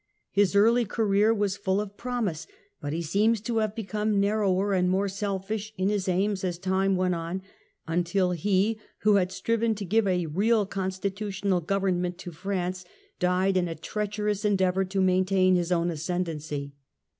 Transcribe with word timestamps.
His 0.31 0.55
early 0.55 0.83
career 0.83 1.31
was 1.31 1.55
full 1.57 1.79
of 1.79 1.95
promise, 1.95 2.47
but 2.81 2.91
he 2.91 3.03
seems 3.03 3.39
to 3.41 3.57
have 3.57 3.75
become 3.75 4.19
narrower 4.19 4.73
and 4.73 4.89
more 4.89 5.07
selfish 5.07 5.73
in 5.77 5.89
his 5.89 6.07
aims 6.09 6.43
as 6.43 6.57
time 6.57 6.95
went 6.95 7.13
on, 7.13 7.43
until 7.87 8.31
he, 8.31 8.79
who 9.01 9.17
had 9.17 9.31
striven 9.31 9.75
to 9.75 9.85
give 9.85 10.07
a 10.07 10.25
real 10.25 10.65
constitutional 10.65 11.61
government 11.61 12.17
to 12.17 12.31
France, 12.31 12.83
died 13.19 13.55
in 13.55 13.67
a 13.67 13.75
treacherous 13.75 14.43
endeavour 14.43 14.85
to 14.85 15.01
maintain 15.01 15.55
his 15.55 15.71
own 15.71 15.91
ascend 15.91 16.25
ancy. 16.25 16.71